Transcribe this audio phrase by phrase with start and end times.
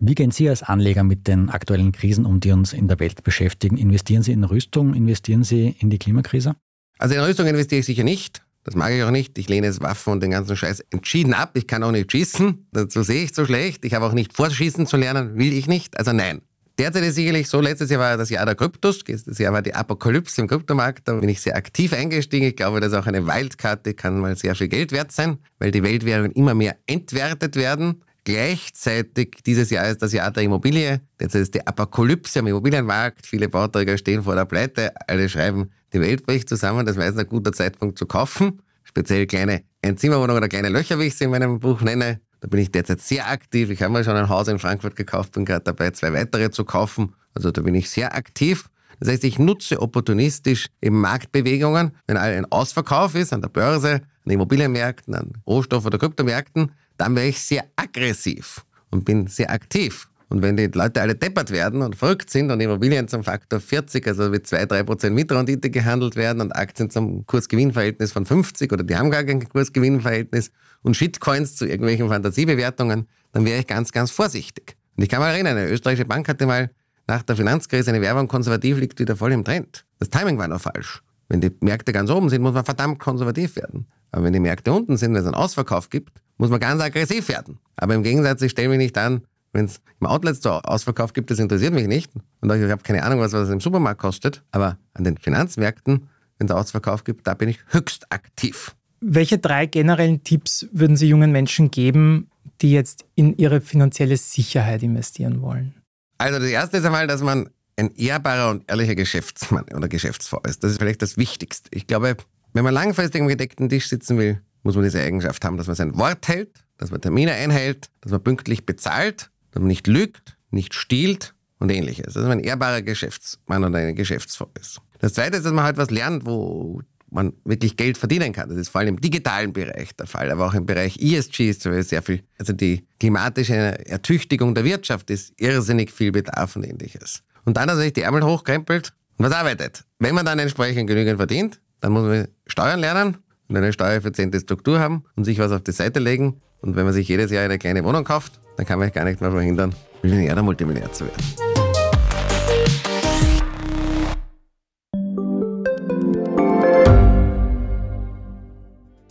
[0.00, 3.24] Wie gehen Sie als Anleger mit den aktuellen Krisen um, die uns in der Welt
[3.24, 3.76] beschäftigen?
[3.76, 4.94] Investieren Sie in Rüstung?
[4.94, 6.56] Investieren Sie in die Klimakrise?
[6.98, 8.42] Also in Rüstung investiere ich sicher nicht.
[8.64, 9.36] Das mag ich auch nicht.
[9.38, 11.50] Ich lehne jetzt Waffen und den ganzen Scheiß entschieden ab.
[11.54, 12.68] Ich kann auch nicht schießen.
[12.72, 13.84] Dazu sehe ich so schlecht.
[13.84, 15.36] Ich habe auch nicht vor, schießen zu lernen.
[15.36, 15.98] Will ich nicht.
[15.98, 16.42] Also nein.
[16.78, 19.74] Derzeit ist sicherlich so, letztes Jahr war das Jahr der Kryptos, das Jahr war die
[19.74, 22.46] Apokalypse im Kryptomarkt, da bin ich sehr aktiv eingestiegen.
[22.46, 25.72] Ich glaube, das ist auch eine Wildkarte, kann mal sehr viel Geld wert sein, weil
[25.72, 28.04] die Weltwährungen immer mehr entwertet werden.
[28.22, 31.00] Gleichzeitig dieses Jahr ist das Jahr der Immobilie.
[31.20, 33.26] Jetzt ist die Apokalypse am Immobilienmarkt.
[33.26, 34.92] Viele Bauträger stehen vor der Pleite.
[35.08, 36.86] Alle schreiben, die Welt bricht zusammen.
[36.86, 38.60] Das wäre jetzt ein guter Zeitpunkt zu kaufen.
[38.84, 42.20] Speziell kleine Einzimmerwohnungen oder kleine Löcher, wie ich sie in meinem Buch nenne.
[42.40, 43.70] Da bin ich derzeit sehr aktiv.
[43.70, 46.64] Ich habe mir schon ein Haus in Frankfurt gekauft, bin gerade dabei, zwei weitere zu
[46.64, 47.14] kaufen.
[47.34, 48.68] Also da bin ich sehr aktiv.
[49.00, 54.32] Das heißt, ich nutze opportunistisch eben Marktbewegungen, wenn ein Ausverkauf ist an der Börse, an
[54.32, 60.08] Immobilienmärkten, an Rohstoff- oder Kryptomärkten, dann wäre ich sehr aggressiv und bin sehr aktiv.
[60.30, 64.06] Und wenn die Leute alle deppert werden und verrückt sind und Immobilien zum Faktor 40,
[64.06, 69.10] also mit 2-3% Mitrendite gehandelt werden und Aktien zum Kursgewinnverhältnis von 50 oder die haben
[69.10, 70.50] gar kein Kursgewinnverhältnis
[70.82, 74.76] und Shitcoins zu irgendwelchen Fantasiebewertungen, dann wäre ich ganz, ganz vorsichtig.
[74.96, 76.70] Und ich kann mal erinnern, eine österreichische Bank hatte mal
[77.06, 79.86] nach der Finanzkrise eine Werbung, konservativ liegt wieder voll im Trend.
[79.98, 81.02] Das Timing war noch falsch.
[81.28, 83.86] Wenn die Märkte ganz oben sind, muss man verdammt konservativ werden.
[84.10, 87.28] Aber wenn die Märkte unten sind, wenn es einen Ausverkauf gibt, muss man ganz aggressiv
[87.28, 87.58] werden.
[87.76, 91.30] Aber im Gegensatz, ich stelle mich nicht an, wenn es im Outlet Store Ausverkauf gibt,
[91.30, 92.10] das interessiert mich nicht.
[92.40, 94.42] Und ich habe keine Ahnung, was das im Supermarkt kostet.
[94.50, 98.74] Aber an den Finanzmärkten, wenn es Ausverkauf gibt, da bin ich höchst aktiv.
[99.00, 104.82] Welche drei generellen Tipps würden Sie jungen Menschen geben, die jetzt in ihre finanzielle Sicherheit
[104.82, 105.74] investieren wollen?
[106.18, 110.64] Also das erste ist einmal, dass man ein ehrbarer und ehrlicher Geschäftsmann oder Geschäftsfrau ist.
[110.64, 111.68] Das ist vielleicht das Wichtigste.
[111.72, 112.16] Ich glaube,
[112.52, 115.76] wenn man langfristig am gedeckten Tisch sitzen will, muss man diese Eigenschaft haben, dass man
[115.76, 120.36] sein Wort hält, dass man Termine einhält, dass man pünktlich bezahlt dass man nicht lügt,
[120.50, 122.14] nicht stiehlt und ähnliches.
[122.14, 124.80] Dass man ein ehrbarer Geschäftsmann oder eine Geschäftsfrau ist.
[125.00, 126.80] Das Zweite ist, dass man halt was lernt, wo
[127.10, 128.48] man wirklich Geld verdienen kann.
[128.48, 131.62] Das ist vor allem im digitalen Bereich der Fall, aber auch im Bereich ESG ist
[131.62, 132.22] sehr viel.
[132.38, 137.24] Also die klimatische Ertüchtigung der Wirtschaft ist irrsinnig viel Bedarf und ähnliches.
[137.44, 139.82] Und dann, dass er sich die Ärmel hochkrempelt und was arbeitet.
[139.98, 143.16] Wenn man dann entsprechend genügend verdient, dann muss man Steuern lernen
[143.48, 146.42] und eine steuereffiziente Struktur haben und sich was auf die Seite legen.
[146.60, 149.20] Und wenn man sich jedes Jahr eine kleine Wohnung kauft, dann kann man gar nicht
[149.20, 151.24] mehr verhindern, Millionär oder Multimillionär zu werden.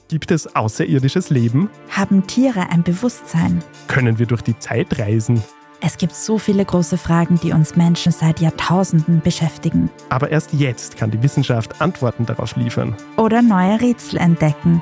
[0.09, 1.69] Gibt es außerirdisches Leben?
[1.89, 3.63] Haben Tiere ein Bewusstsein?
[3.87, 5.41] Können wir durch die Zeit reisen?
[5.79, 9.89] Es gibt so viele große Fragen, die uns Menschen seit Jahrtausenden beschäftigen.
[10.09, 12.95] Aber erst jetzt kann die Wissenschaft Antworten darauf liefern.
[13.15, 14.81] Oder neue Rätsel entdecken.